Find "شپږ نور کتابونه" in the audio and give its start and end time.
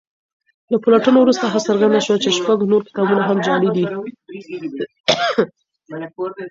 2.37-3.21